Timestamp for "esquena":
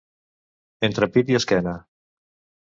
1.41-1.75